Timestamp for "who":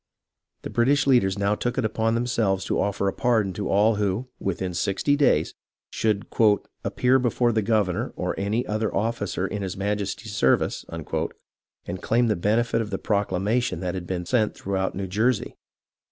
3.97-4.29